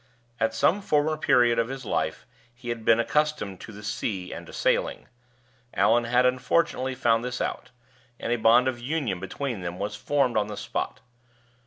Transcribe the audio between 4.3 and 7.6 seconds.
and to sailing. Allan had, unfortunately, found this